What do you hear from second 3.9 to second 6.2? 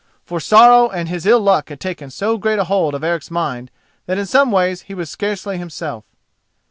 that in some ways he was scarcely himself.